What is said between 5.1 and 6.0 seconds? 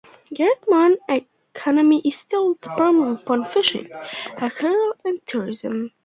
tourism.